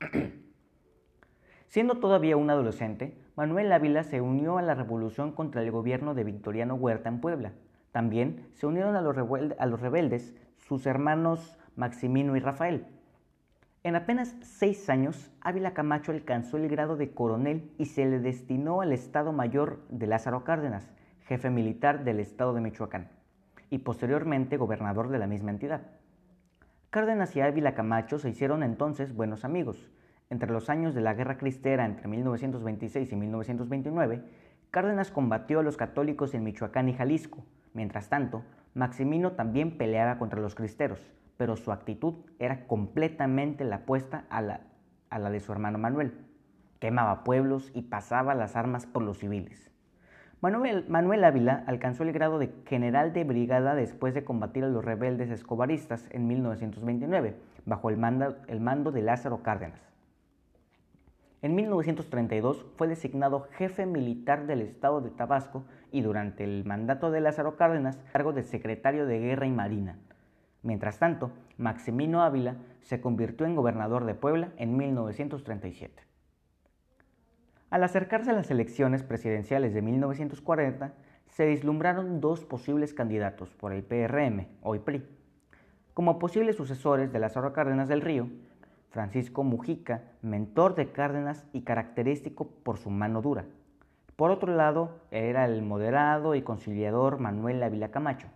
Siendo 1.68 1.98
todavía 2.00 2.36
un 2.36 2.50
adolescente, 2.50 3.16
Manuel 3.36 3.70
Ávila 3.70 4.02
se 4.02 4.20
unió 4.20 4.58
a 4.58 4.62
la 4.62 4.74
revolución 4.74 5.30
contra 5.30 5.62
el 5.62 5.70
gobierno 5.70 6.14
de 6.14 6.24
Victoriano 6.24 6.74
Huerta 6.74 7.08
en 7.08 7.20
Puebla. 7.20 7.52
También 7.92 8.48
se 8.54 8.66
unieron 8.66 8.96
a 8.96 9.02
los, 9.02 9.16
a 9.16 9.66
los 9.66 9.80
rebeldes 9.80 10.34
sus 10.56 10.84
hermanos 10.84 11.60
Maximino 11.76 12.34
y 12.34 12.40
Rafael. 12.40 12.86
En 13.84 13.94
apenas 13.94 14.34
seis 14.42 14.90
años, 14.90 15.30
Ávila 15.42 15.74
Camacho 15.74 16.10
alcanzó 16.10 16.56
el 16.56 16.68
grado 16.68 16.96
de 16.96 17.14
coronel 17.14 17.70
y 17.78 17.84
se 17.84 18.04
le 18.04 18.18
destinó 18.18 18.80
al 18.80 18.90
Estado 18.90 19.32
Mayor 19.32 19.78
de 19.90 20.08
Lázaro 20.08 20.42
Cárdenas, 20.42 20.90
jefe 21.30 21.48
militar 21.48 22.02
del 22.02 22.18
estado 22.18 22.54
de 22.54 22.60
Michoacán, 22.60 23.06
y 23.70 23.78
posteriormente 23.78 24.56
gobernador 24.56 25.10
de 25.10 25.18
la 25.20 25.28
misma 25.28 25.52
entidad. 25.52 25.82
Cárdenas 26.90 27.36
y 27.36 27.40
Ávila 27.40 27.72
Camacho 27.72 28.18
se 28.18 28.30
hicieron 28.30 28.64
entonces 28.64 29.14
buenos 29.14 29.44
amigos. 29.44 29.88
Entre 30.28 30.50
los 30.50 30.68
años 30.68 30.92
de 30.92 31.02
la 31.02 31.14
Guerra 31.14 31.38
Cristera 31.38 31.84
entre 31.86 32.08
1926 32.08 33.12
y 33.12 33.14
1929, 33.14 34.24
Cárdenas 34.72 35.12
combatió 35.12 35.60
a 35.60 35.62
los 35.62 35.76
católicos 35.76 36.34
en 36.34 36.42
Michoacán 36.42 36.88
y 36.88 36.94
Jalisco. 36.94 37.44
Mientras 37.74 38.08
tanto, 38.08 38.42
Maximino 38.74 39.30
también 39.34 39.78
peleaba 39.78 40.18
contra 40.18 40.40
los 40.40 40.56
cristeros, 40.56 41.12
pero 41.36 41.54
su 41.54 41.70
actitud 41.70 42.14
era 42.40 42.66
completamente 42.66 43.62
la 43.62 43.76
opuesta 43.76 44.24
a 44.30 44.42
la, 44.42 44.62
a 45.10 45.20
la 45.20 45.30
de 45.30 45.38
su 45.38 45.52
hermano 45.52 45.78
Manuel. 45.78 46.26
Quemaba 46.80 47.22
pueblos 47.22 47.70
y 47.72 47.82
pasaba 47.82 48.34
las 48.34 48.56
armas 48.56 48.86
por 48.86 49.04
los 49.04 49.18
civiles. 49.18 49.70
Manuel, 50.42 51.24
Ávila 51.24 51.64
alcanzó 51.66 52.02
el 52.02 52.12
grado 52.12 52.38
de 52.38 52.50
general 52.64 53.12
de 53.12 53.24
brigada 53.24 53.74
después 53.74 54.14
de 54.14 54.24
combatir 54.24 54.64
a 54.64 54.68
los 54.68 54.82
rebeldes 54.82 55.30
escobaristas 55.30 56.08
en 56.10 56.26
1929, 56.28 57.34
bajo 57.66 57.90
el 57.90 57.98
el 58.48 58.60
mando 58.60 58.90
de 58.90 59.02
Lázaro 59.02 59.42
Cárdenas. 59.42 59.80
En 61.42 61.54
1932 61.54 62.64
fue 62.76 62.88
designado 62.88 63.48
jefe 63.52 63.84
militar 63.84 64.46
del 64.46 64.62
estado 64.62 65.02
de 65.02 65.10
Tabasco 65.10 65.64
y 65.92 66.00
durante 66.00 66.44
el 66.44 66.64
mandato 66.64 67.10
de 67.10 67.20
Lázaro 67.20 67.56
Cárdenas 67.56 67.98
cargo 68.10 68.32
de 68.32 68.42
secretario 68.42 69.04
de 69.04 69.18
Guerra 69.18 69.46
y 69.46 69.52
Marina. 69.52 69.98
Mientras 70.62 70.98
tanto, 70.98 71.32
Maximino 71.58 72.22
Ávila 72.22 72.56
se 72.80 73.02
convirtió 73.02 73.44
en 73.44 73.56
gobernador 73.56 74.06
de 74.06 74.14
Puebla 74.14 74.52
en 74.56 74.76
1937. 74.78 76.02
Al 77.70 77.84
acercarse 77.84 78.30
a 78.30 78.34
las 78.34 78.50
elecciones 78.50 79.04
presidenciales 79.04 79.72
de 79.72 79.80
1940, 79.80 80.92
se 81.28 81.46
vislumbraron 81.46 82.20
dos 82.20 82.44
posibles 82.44 82.92
candidatos 82.92 83.50
por 83.50 83.72
el 83.72 83.84
PRM, 83.84 84.48
hoy 84.62 84.80
PRI. 84.80 85.06
Como 85.94 86.18
posibles 86.18 86.56
sucesores 86.56 87.12
de 87.12 87.20
Lázaro 87.20 87.52
Cárdenas 87.52 87.86
del 87.86 88.00
Río, 88.00 88.26
Francisco 88.88 89.44
Mujica, 89.44 90.02
mentor 90.20 90.74
de 90.74 90.90
Cárdenas 90.90 91.46
y 91.52 91.60
característico 91.60 92.48
por 92.64 92.76
su 92.76 92.90
mano 92.90 93.22
dura. 93.22 93.44
Por 94.16 94.32
otro 94.32 94.52
lado, 94.52 94.98
era 95.12 95.44
el 95.44 95.62
moderado 95.62 96.34
y 96.34 96.42
conciliador 96.42 97.20
Manuel 97.20 97.62
Ávila 97.62 97.92
Camacho. 97.92 98.26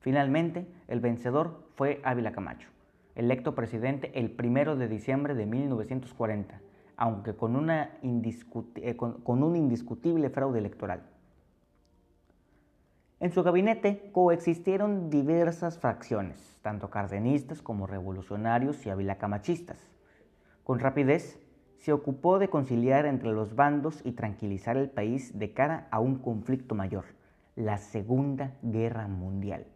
Finalmente, 0.00 0.66
el 0.86 1.00
vencedor 1.00 1.62
fue 1.76 2.02
Ávila 2.04 2.32
Camacho, 2.32 2.68
electo 3.14 3.54
presidente 3.54 4.12
el 4.14 4.36
1 4.38 4.76
de 4.76 4.86
diciembre 4.86 5.34
de 5.34 5.46
1940 5.46 6.60
aunque 6.96 7.30
eh, 7.30 8.96
con, 8.96 9.42
un 9.42 9.56
indiscutible 9.56 10.30
fraude 10.30 10.58
electoral. 10.58 11.02
En 13.20 13.30
su 13.32 13.42
gabinete 13.42 14.10
coexistieron 14.12 15.08
diversas 15.08 15.78
fracciones, 15.78 16.58
tanto 16.62 16.90
cardenistas 16.90 17.62
como 17.62 17.86
revolucionarios 17.86 18.84
y 18.84 18.90
avilacamachistas. 18.90 19.78
Con 20.64 20.80
rapidez, 20.80 21.38
se 21.78 21.92
ocupó 21.92 22.38
de 22.38 22.48
conciliar 22.48 23.06
entre 23.06 23.32
los 23.32 23.54
bandos 23.54 24.00
y 24.04 24.12
tranquilizar 24.12 24.76
el 24.76 24.90
país 24.90 25.38
de 25.38 25.52
cara 25.52 25.88
a 25.90 26.00
un 26.00 26.16
conflicto 26.16 26.74
mayor, 26.74 27.04
la 27.54 27.78
Segunda 27.78 28.54
Guerra 28.62 29.06
Mundial. 29.08 29.66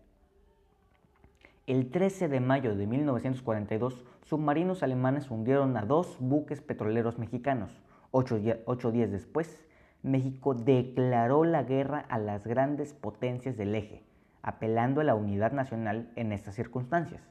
El 1.71 1.93
13 1.93 2.27
de 2.27 2.41
mayo 2.41 2.75
de 2.75 2.89
1942, 2.89 4.05
submarinos 4.23 4.83
alemanes 4.83 5.31
hundieron 5.31 5.77
a 5.77 5.83
dos 5.83 6.17
buques 6.19 6.61
petroleros 6.61 7.21
mexicanos. 7.21 7.71
Ocho, 8.11 8.41
días 8.41 9.13
después, 9.13 9.65
México 10.03 10.55
declaró 10.55 11.45
la 11.45 11.63
guerra 11.63 12.05
a 12.09 12.19
las 12.19 12.45
grandes 12.45 12.93
potencias 12.93 13.57
del 13.57 13.77
eje, 13.77 14.03
apelando 14.43 15.01
a 15.01 15.05
la 15.05 15.15
unidad 15.15 15.53
nacional 15.53 16.11
en 16.17 16.33
estas 16.33 16.57
circunstancias. 16.57 17.23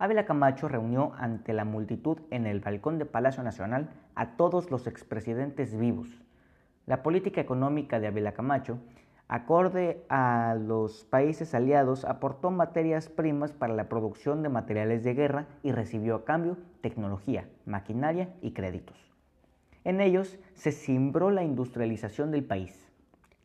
Ávila 0.00 0.24
Camacho 0.24 0.66
reunió 0.66 1.12
ante 1.16 1.52
la 1.52 1.64
multitud 1.64 2.18
en 2.32 2.48
el 2.48 2.58
balcón 2.58 2.98
de 2.98 3.06
Palacio 3.06 3.44
Nacional 3.44 3.90
a 4.16 4.34
todos 4.34 4.72
los 4.72 4.88
expresidentes 4.88 5.78
vivos. 5.78 6.08
La 6.86 7.04
política 7.04 7.40
económica 7.40 8.00
de 8.00 8.08
Ávila 8.08 8.32
Camacho 8.32 8.80
acorde 9.32 10.04
a 10.10 10.56
los 10.60 11.04
países 11.04 11.54
aliados, 11.54 12.04
aportó 12.04 12.50
materias 12.50 13.08
primas 13.08 13.50
para 13.50 13.72
la 13.72 13.88
producción 13.88 14.42
de 14.42 14.50
materiales 14.50 15.04
de 15.04 15.14
guerra 15.14 15.46
y 15.62 15.72
recibió 15.72 16.16
a 16.16 16.24
cambio 16.26 16.58
tecnología, 16.82 17.48
maquinaria 17.64 18.28
y 18.42 18.50
créditos. 18.52 18.98
En 19.84 20.02
ellos 20.02 20.38
se 20.52 20.70
cimbró 20.70 21.30
la 21.30 21.44
industrialización 21.44 22.30
del 22.30 22.44
país. 22.44 22.92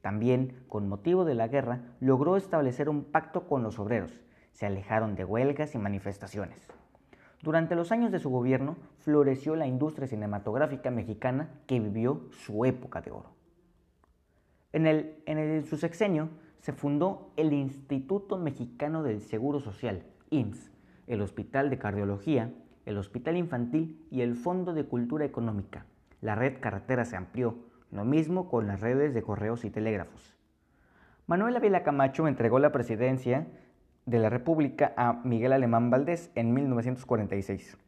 También, 0.01 0.62
con 0.67 0.89
motivo 0.89 1.24
de 1.24 1.36
la 1.36 1.48
guerra, 1.48 1.79
logró 2.01 2.36
establecer 2.36 2.89
un 2.89 3.06
pacto 3.06 3.48
con 3.48 3.63
los 3.63 3.79
obreros. 3.79 4.12
Se 4.51 4.65
alejaron 4.65 5.15
de 5.15 5.24
huelgas 5.24 5.74
y 5.74 5.77
manifestaciones. 5.77 6.67
Durante 7.41 7.75
los 7.75 7.94
años 7.94 8.12
de 8.12 8.20
su 8.20 8.29
gobierno 8.29 8.75
floreció 9.00 9.56
la 9.56 9.67
industria 9.67 10.10
cinematográfica 10.10 10.91
mexicana 10.91 11.48
que 11.65 11.79
vivió 11.79 12.24
su 12.32 12.65
época 12.65 13.00
de 13.00 13.12
oro. 13.12 13.37
En, 14.78 14.86
el, 14.86 15.66
su 15.66 15.76
sexenio 15.76 16.30
se 16.60 16.72
fundó 16.72 17.32
el 17.36 17.52
Instituto 17.52 18.38
Mexicano 18.38 19.02
del 19.02 19.22
Seguro 19.22 19.60
Social, 19.60 20.04
IMSS, 20.30 20.70
el 21.08 21.22
Hospital 21.22 21.72
de 21.72 21.80
Cardiología, 21.80 22.54
el 22.86 23.00
Hospital 23.00 23.38
Infantil 23.38 24.06
y 24.12 24.22
el 24.22 24.36
Fondo 24.36 24.76
de 24.76 24.86
Cultura 24.86 25.26
Económica. 25.26 25.88
La 26.22 26.36
red 26.36 26.60
carretera 26.60 27.06
se 27.06 27.16
amplió, 27.16 27.58
lo 27.90 28.06
mismo 28.06 28.50
con 28.52 28.68
las 28.68 28.80
redes 28.80 29.16
de 29.16 29.24
correos 29.24 29.66
y 29.66 29.72
telégrafos. 29.72 30.38
Manuel 31.26 31.56
Ávila 31.56 31.82
Camacho 31.82 32.28
entregó 32.28 32.60
la 32.60 32.72
presidencia 32.72 33.48
de 34.06 34.20
la 34.20 34.30
República 34.30 34.94
a 34.96 35.14
Miguel 35.24 35.54
Alemán 35.54 35.90
Valdés 35.90 36.30
en 36.36 36.54
1946. 36.54 37.80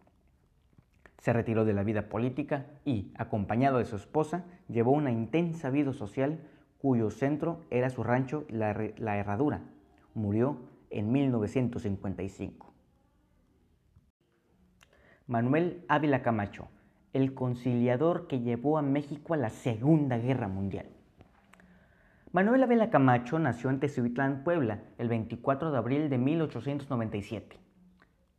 Se 1.20 1.34
retiró 1.34 1.66
de 1.66 1.74
la 1.74 1.84
vida 1.84 2.10
política 2.10 2.66
y, 2.84 3.14
acompañado 3.16 3.78
de 3.78 3.86
su 3.86 3.96
esposa, 3.96 4.46
llevó 4.68 4.90
una 4.90 5.12
intensa 5.12 5.70
vida 5.70 5.94
social 5.94 6.40
cuyo 6.80 7.12
centro 7.12 7.60
era 7.70 7.90
su 7.90 8.04
rancho 8.04 8.46
La, 8.50 8.72
Herradura. 8.72 9.62
Murió 10.16 10.58
en 10.90 11.12
1955. 11.12 12.74
Manuel 15.28 15.86
Ávila 15.88 16.24
Camacho, 16.24 16.70
el 17.14 17.36
conciliador 17.36 18.28
que 18.28 18.40
llevó 18.40 18.78
a 18.78 18.82
México 18.82 19.34
a 19.36 19.38
la 19.38 19.50
Segunda 19.50 20.18
Guerra 20.18 20.48
Mundial. 20.48 20.88
Manuel 22.32 22.64
Ávila 22.64 22.90
Camacho 22.90 23.40
nació 23.40 23.70
en 23.70 23.80
Tezuitlán, 23.80 24.44
Puebla, 24.44 24.82
el 24.98 25.10
24 25.10 25.72
de 25.72 25.78
abril 25.78 26.10
de 26.10 26.18
1897. 26.18 27.58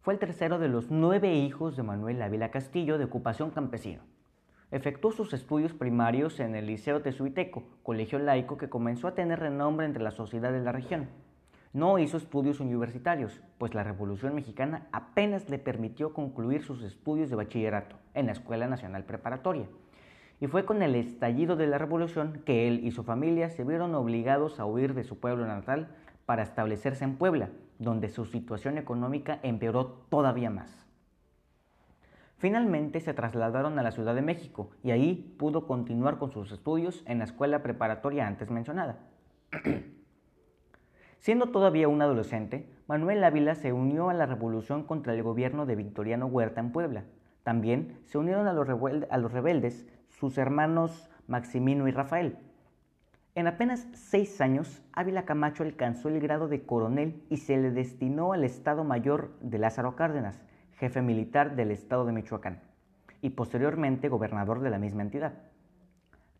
Fue 0.01 0.15
el 0.15 0.21
tercero 0.21 0.59
de 0.59 0.69
los 0.69 0.91
nueve 0.91 1.35
hijos 1.35 1.77
de 1.77 1.83
Manuel 1.83 2.23
Ávila 2.23 2.51
Castillo 2.51 2.97
de 2.97 3.05
ocupación 3.05 3.51
campesino. 3.51 4.03
Efectuó 4.71 5.11
sus 5.11 5.33
estudios 5.33 5.73
primarios 5.73 6.39
en 6.39 6.55
el 6.55 6.67
Liceo 6.67 7.03
Tezuiteco, 7.03 7.65
colegio 7.83 8.21
laico 8.21 8.57
que 8.57 8.69
comenzó 8.69 9.09
a 9.09 9.17
tener 9.17 9.41
renombre 9.41 9.85
entre 9.85 10.05
la 10.05 10.13
sociedad 10.13 10.53
de 10.53 10.61
la 10.61 10.71
región. 10.71 11.09
No 11.73 11.99
hizo 11.99 12.17
estudios 12.17 12.61
universitarios, 12.61 13.41
pues 13.59 13.75
la 13.75 13.83
Revolución 13.83 14.33
Mexicana 14.33 14.87
apenas 14.93 15.51
le 15.51 15.59
permitió 15.59 16.13
concluir 16.13 16.63
sus 16.63 16.85
estudios 16.85 17.31
de 17.31 17.37
bachillerato 17.37 17.97
en 18.15 18.27
la 18.27 18.33
Escuela 18.33 18.69
Nacional 18.69 19.05
Preparatoria. 19.05 19.67
Y 20.41 20.47
fue 20.47 20.65
con 20.65 20.83
el 20.83 20.95
estallido 20.95 21.57
de 21.57 21.67
la 21.67 21.79
Revolución 21.79 22.43
que 22.45 22.69
él 22.69 22.85
y 22.85 22.93
su 22.93 23.03
familia 23.03 23.51
se 23.51 23.65
vieron 23.65 23.97
obligados 23.97 24.61
a 24.61 24.67
huir 24.67 24.95
de 24.95 25.03
su 25.03 25.19
pueblo 25.19 25.47
natal 25.47 25.89
para 26.27 26.45
establecerse 26.45 27.03
en 27.03 27.17
Puebla, 27.17 27.51
donde 27.81 28.09
su 28.09 28.25
situación 28.25 28.79
económica 28.79 29.41
empeoró 29.43 30.05
todavía 30.11 30.49
más. 30.49 30.90
Finalmente 32.41 33.01
se 33.01 33.13
trasladaron 33.13 33.79
a 33.79 33.83
la 33.83 33.93
Ciudad 33.93 34.15
de 34.15 34.23
México 34.23 34.71
y 34.83 34.93
ahí 34.93 35.37
pudo 35.39 35.67
continuar 35.67 36.17
con 36.17 36.33
sus 36.33 36.51
estudios 36.51 37.03
en 37.05 37.19
la 37.19 37.25
escuela 37.25 37.63
preparatoria 37.63 38.27
antes 38.27 38.51
mencionada. 38.51 38.97
Siendo 41.19 41.51
todavía 41.51 41.87
un 41.87 42.01
adolescente, 42.01 42.67
Manuel 42.89 43.23
Ávila 43.25 43.55
se 43.57 43.75
unió 43.75 44.09
a 44.09 44.15
la 44.15 44.25
revolución 44.25 44.85
contra 44.85 45.13
el 45.13 45.23
gobierno 45.23 45.67
de 45.67 45.77
Victoriano 45.77 46.29
Huerta 46.29 46.63
en 46.63 46.73
Puebla. 46.73 47.05
También 47.43 47.99
se 48.07 48.17
unieron 48.17 48.49
a 48.49 48.55
los, 48.55 48.67
a 49.11 49.19
los 49.19 49.33
rebeldes 49.33 49.87
sus 50.09 50.39
hermanos 50.39 51.11
Maximino 51.27 51.89
y 51.89 51.91
Rafael. 51.91 52.39
En 53.35 53.49
apenas 53.49 53.87
seis 53.93 54.41
años, 54.41 54.83
Ávila 54.95 55.27
Camacho 55.27 55.63
alcanzó 55.63 56.09
el 56.09 56.21
grado 56.21 56.49
de 56.49 56.63
coronel 56.63 57.23
y 57.29 57.37
se 57.37 57.59
le 57.59 57.71
destinó 57.71 58.33
al 58.33 58.45
Estado 58.45 58.83
Mayor 58.83 59.31
de 59.43 59.59
Lázaro 59.59 59.95
Cárdenas, 59.95 60.41
jefe 60.81 61.03
militar 61.03 61.57
del 61.57 61.73
estado 61.73 62.07
de 62.07 62.13
Michoacán, 62.13 62.63
y 63.21 63.29
posteriormente 63.31 64.09
gobernador 64.09 64.61
de 64.61 64.71
la 64.71 64.79
misma 64.79 65.03
entidad. 65.03 65.35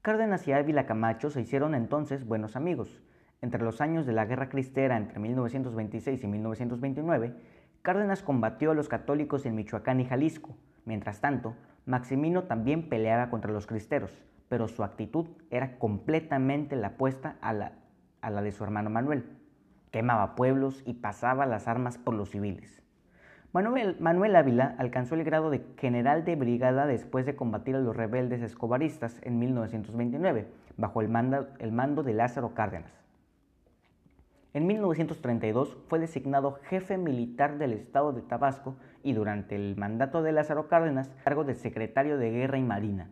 Cárdenas 0.01 0.49
y 0.49 0.53
Ávila 0.53 0.87
Camacho 0.87 1.29
se 1.29 1.43
hicieron 1.43 1.75
entonces 1.75 2.27
buenos 2.27 2.57
amigos. 2.57 3.03
Entre 3.43 3.63
los 3.63 3.83
años 3.83 4.07
de 4.07 4.15
la 4.15 4.25
Guerra 4.25 4.49
Cristera 4.49 4.97
entre 4.97 5.19
1926 5.19 6.25
y 6.25 6.27
1929, 6.27 7.35
Cárdenas 7.83 8.23
combatió 8.23 8.71
a 8.71 8.75
los 8.75 8.89
católicos 8.89 9.45
en 9.45 9.57
Michoacán 9.57 10.01
y 10.01 10.07
Jalisco. 10.07 10.57
Mientras 10.87 11.21
tanto, 11.21 11.55
Maximino 11.85 12.45
también 12.45 12.89
peleaba 12.89 13.29
contra 13.29 13.53
los 13.53 13.67
cristeros, 13.67 14.25
pero 14.49 14.69
su 14.69 14.83
actitud 14.85 15.27
era 15.51 15.77
completamente 15.79 16.77
la 16.77 16.89
opuesta 16.89 17.37
a 17.43 17.53
la, 17.53 17.73
a 18.23 18.31
la 18.31 18.41
de 18.41 18.53
su 18.53 18.65
hermano 18.65 18.89
Manuel. 18.89 19.37
Quemaba 19.91 20.35
pueblos 20.35 20.83
y 20.87 20.95
pasaba 20.95 21.45
las 21.45 21.69
armas 21.69 21.99
por 21.99 22.15
los 22.15 22.31
civiles. 22.31 22.83
Manuel, 23.53 24.37
Ávila 24.37 24.77
alcanzó 24.79 25.17
el 25.17 25.25
grado 25.25 25.51
de 25.51 25.65
general 25.77 26.25
de 26.25 26.37
brigada 26.37 26.87
después 26.87 27.27
de 27.27 27.35
combatir 27.35 27.75
a 27.75 27.81
los 27.81 27.97
rebeldes 27.97 28.43
escobaristas 28.43 29.19
en 29.23 29.41
1929, 29.41 30.47
bajo 30.77 31.01
el 31.01 31.09
mando, 31.09 31.49
el 31.59 31.73
mando 31.73 32.05
de 32.05 32.15
Lázaro 32.15 32.55
Cárdenas. 32.55 32.93
En 34.53 34.69
1932 34.69 35.77
fue 35.89 35.99
designado 35.99 36.61
jefe 36.63 36.97
militar 36.97 37.59
del 37.59 37.73
estado 37.73 38.13
de 38.13 38.23
Tabasco 38.23 38.77
y 39.03 39.15
durante 39.15 39.57
el 39.57 39.77
mandato 39.77 40.23
de 40.23 40.31
Lázaro 40.31 40.69
Cárdenas, 40.69 41.11
cargo 41.25 41.43
de 41.43 41.55
secretario 41.55 42.19
de 42.19 42.31
Guerra 42.31 42.59
y 42.59 42.63
Marina. 42.63 43.11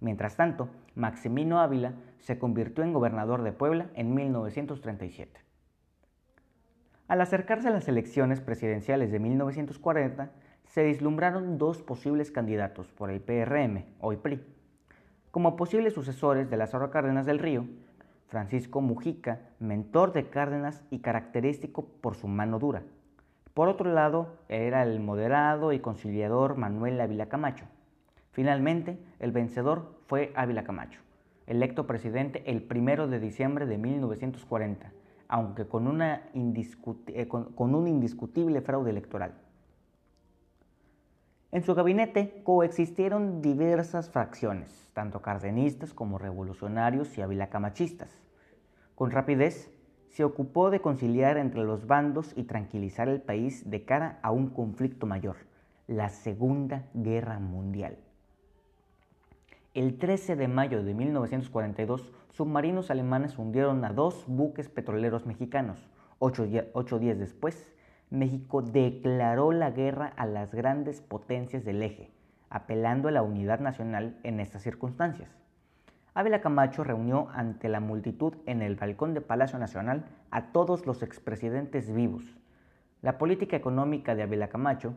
Mientras 0.00 0.36
tanto, 0.36 0.70
Maximino 0.94 1.60
Ávila 1.60 1.92
se 2.18 2.38
convirtió 2.38 2.82
en 2.82 2.94
gobernador 2.94 3.42
de 3.42 3.52
Puebla 3.52 3.88
en 3.94 4.14
1937. 4.14 5.45
Al 7.08 7.20
acercarse 7.20 7.68
a 7.68 7.70
las 7.70 7.86
elecciones 7.86 8.40
presidenciales 8.40 9.12
de 9.12 9.20
1940, 9.20 10.30
se 10.64 10.82
vislumbraron 10.82 11.56
dos 11.56 11.80
posibles 11.80 12.32
candidatos 12.32 12.90
por 12.90 13.10
el 13.10 13.20
PRM, 13.20 13.84
hoy 14.00 14.16
PRI. 14.16 14.42
Como 15.30 15.54
posibles 15.54 15.94
sucesores 15.94 16.50
de 16.50 16.56
Lázaro 16.56 16.90
Cárdenas 16.90 17.24
del 17.24 17.38
Río, 17.38 17.66
Francisco 18.26 18.80
Mujica, 18.80 19.38
mentor 19.60 20.12
de 20.12 20.28
Cárdenas 20.30 20.82
y 20.90 20.98
característico 20.98 21.86
por 22.00 22.16
su 22.16 22.26
mano 22.26 22.58
dura. 22.58 22.82
Por 23.54 23.68
otro 23.68 23.92
lado, 23.92 24.38
era 24.48 24.82
el 24.82 24.98
moderado 24.98 25.72
y 25.72 25.78
conciliador 25.78 26.56
Manuel 26.56 27.00
Ávila 27.00 27.26
Camacho. 27.28 27.66
Finalmente, 28.32 28.98
el 29.20 29.30
vencedor 29.30 29.94
fue 30.08 30.32
Ávila 30.34 30.64
Camacho, 30.64 31.00
electo 31.46 31.86
presidente 31.86 32.42
el 32.46 32.66
1 32.68 33.06
de 33.06 33.20
diciembre 33.20 33.64
de 33.64 33.78
1940, 33.78 34.90
aunque 35.28 35.66
con, 35.66 35.86
una 35.86 36.28
eh, 36.34 37.28
un 37.56 37.88
indiscutible 37.88 38.60
fraude 38.60 38.90
electoral. 38.90 39.34
En 41.52 41.62
su 41.62 41.74
gabinete 41.74 42.42
coexistieron 42.44 43.40
diversas 43.40 44.10
fracciones, 44.10 44.90
tanto 44.92 45.22
cardenistas 45.22 45.94
como 45.94 46.18
revolucionarios 46.18 47.16
y 47.16 47.22
avilacamachistas. 47.22 48.10
Con 48.94 49.10
rapidez, 49.10 49.70
se 50.10 50.24
ocupó 50.24 50.70
de 50.70 50.80
conciliar 50.80 51.36
entre 51.36 51.62
los 51.62 51.86
bandos 51.86 52.32
y 52.36 52.44
tranquilizar 52.44 53.08
el 53.08 53.20
país 53.20 53.70
de 53.70 53.84
cara 53.84 54.18
a 54.22 54.30
un 54.30 54.48
conflicto 54.48 55.06
mayor, 55.06 55.36
la 55.86 56.08
Segunda 56.08 56.86
Guerra 56.94 57.38
Mundial. 57.38 57.98
El 59.76 59.98
13 59.98 60.36
de 60.36 60.48
mayo 60.48 60.82
de 60.82 60.94
1942, 60.94 62.10
submarinos 62.30 62.90
alemanes 62.90 63.36
hundieron 63.36 63.84
a 63.84 63.92
dos 63.92 64.24
buques 64.26 64.70
petroleros 64.70 65.26
mexicanos. 65.26 65.86
Ocho, 66.18 66.46
días 66.46 67.18
después, 67.18 67.74
México 68.08 68.62
declaró 68.62 69.52
la 69.52 69.72
guerra 69.72 70.14
a 70.16 70.24
las 70.24 70.54
grandes 70.54 71.02
potencias 71.02 71.62
del 71.66 71.82
eje, 71.82 72.10
apelando 72.48 73.08
a 73.08 73.10
la 73.10 73.20
unidad 73.20 73.60
nacional 73.60 74.18
en 74.22 74.40
estas 74.40 74.62
circunstancias. 74.62 75.28
Ávila 76.14 76.40
Camacho 76.40 76.82
reunió 76.82 77.28
ante 77.34 77.68
la 77.68 77.80
multitud 77.80 78.32
en 78.46 78.62
el 78.62 78.76
balcón 78.76 79.12
de 79.12 79.20
Palacio 79.20 79.58
Nacional 79.58 80.06
a 80.30 80.52
todos 80.52 80.86
los 80.86 81.02
expresidentes 81.02 81.92
vivos. 81.92 82.24
La 83.02 83.18
política 83.18 83.58
económica 83.58 84.14
de 84.14 84.22
Ávila 84.22 84.48
Camacho 84.48 84.94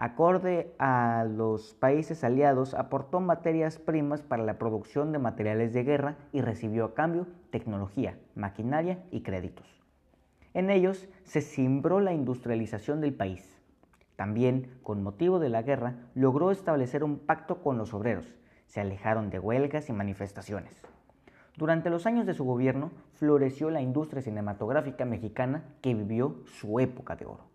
acorde 0.00 0.74
a 0.78 1.26
los 1.28 1.74
países 1.74 2.24
aliados, 2.24 2.72
aportó 2.72 3.20
materias 3.20 3.78
primas 3.78 4.22
para 4.22 4.42
la 4.42 4.58
producción 4.58 5.12
de 5.12 5.18
materiales 5.18 5.74
de 5.74 5.84
guerra 5.84 6.16
y 6.32 6.40
recibió 6.40 6.86
a 6.86 6.94
cambio 6.94 7.26
tecnología, 7.50 8.18
maquinaria 8.34 9.04
y 9.10 9.20
créditos. 9.20 9.66
En 10.54 10.70
ellos 10.70 11.06
se 11.24 11.42
cimbró 11.42 12.00
la 12.00 12.14
industrialización 12.14 13.02
del 13.02 13.12
país. 13.12 13.60
También, 14.16 14.70
con 14.82 15.02
motivo 15.02 15.38
de 15.38 15.50
la 15.50 15.60
guerra, 15.60 15.96
logró 16.14 16.50
establecer 16.50 17.04
un 17.04 17.18
pacto 17.18 17.62
con 17.62 17.76
los 17.76 17.92
obreros. 17.92 18.34
Se 18.68 18.80
alejaron 18.80 19.28
de 19.28 19.38
huelgas 19.38 19.90
y 19.90 19.92
manifestaciones. 19.92 20.80
Durante 21.58 21.90
los 21.90 22.06
años 22.06 22.24
de 22.24 22.32
su 22.32 22.44
gobierno 22.44 22.90
floreció 23.12 23.68
la 23.68 23.82
industria 23.82 24.22
cinematográfica 24.22 25.04
mexicana 25.04 25.62
que 25.82 25.92
vivió 25.94 26.36
su 26.46 26.80
época 26.80 27.16
de 27.16 27.26
oro. 27.26 27.49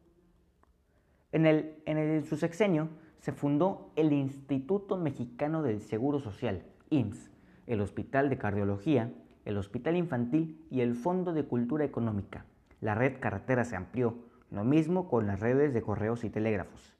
En, 1.35 1.45
el, 1.45 2.23
su 2.23 2.37
sexenio 2.37 2.87
se 3.19 3.33
fundó 3.33 3.91
el 3.97 4.13
Instituto 4.13 4.95
Mexicano 4.95 5.63
del 5.63 5.81
Seguro 5.81 6.21
Social, 6.21 6.63
IMSS, 6.89 7.29
el 7.67 7.81
Hospital 7.81 8.29
de 8.29 8.37
Cardiología, 8.37 9.11
el 9.43 9.57
Hospital 9.57 9.97
Infantil 9.97 10.65
y 10.71 10.79
el 10.79 10.95
Fondo 10.95 11.33
de 11.33 11.43
Cultura 11.43 11.83
Económica. 11.83 12.45
La 12.79 12.95
red 12.95 13.19
carretera 13.19 13.65
se 13.65 13.75
amplió, 13.75 14.15
lo 14.49 14.63
mismo 14.63 15.09
con 15.09 15.27
las 15.27 15.41
redes 15.41 15.73
de 15.73 15.81
correos 15.81 16.23
y 16.23 16.29
telégrafos. 16.29 16.95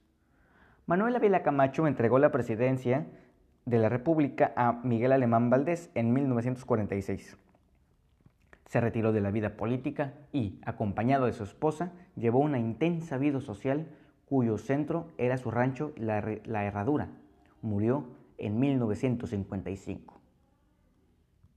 Manuel 0.85 1.15
Ávila 1.15 1.41
Camacho 1.41 1.87
entregó 1.87 2.19
la 2.19 2.33
presidencia 2.33 3.07
de 3.63 3.79
la 3.79 3.87
República 3.87 4.51
a 4.57 4.73
Miguel 4.83 5.13
Alemán 5.13 5.49
Valdés 5.49 5.91
en 5.95 6.11
1946. 6.11 7.37
Se 8.65 8.81
retiró 8.81 9.13
de 9.13 9.21
la 9.21 9.31
vida 9.31 9.55
política 9.55 10.15
y, 10.33 10.59
acompañado 10.65 11.25
de 11.25 11.31
su 11.31 11.45
esposa, 11.45 11.93
llevó 12.17 12.39
una 12.39 12.59
intensa 12.59 13.17
vida 13.17 13.39
social 13.39 13.87
cuyo 14.25 14.57
centro 14.57 15.07
era 15.17 15.37
su 15.37 15.51
rancho 15.51 15.93
La, 15.97 16.17
Herradura. 16.65 17.09
Murió 17.61 18.05
en 18.37 18.59
1955. 18.59 20.21